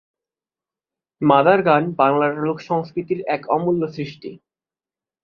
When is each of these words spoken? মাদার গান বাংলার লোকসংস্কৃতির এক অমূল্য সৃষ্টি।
মাদার 1.21 1.59
গান 1.61 1.83
বাংলার 1.95 2.33
লোকসংস্কৃতির 2.43 3.19
এক 3.27 3.41
অমূল্য 3.49 3.81
সৃষ্টি। 3.87 4.29